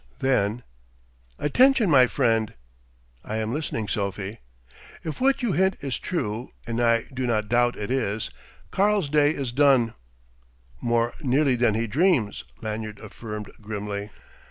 Then 0.17 0.63
"Attention, 1.37 1.87
my 1.91 2.07
friend." 2.07 2.55
"I 3.23 3.37
am 3.37 3.53
listening, 3.53 3.87
Sophie." 3.87 4.39
"If 5.03 5.21
what 5.21 5.43
you 5.43 5.51
hint 5.51 5.75
is 5.81 5.99
true 5.99 6.49
and 6.65 6.81
I 6.81 7.05
do 7.13 7.27
not 7.27 7.47
doubt 7.49 7.77
it 7.77 7.91
is 7.91 8.31
Karl's 8.71 9.09
day 9.09 9.29
is 9.29 9.51
done." 9.51 9.93
"More 10.81 11.13
nearly 11.21 11.53
than 11.53 11.75
he 11.75 11.85
dreams," 11.85 12.45
Lanyard 12.63 12.97
affirmed 12.97 13.51
grimly. 13.61 14.09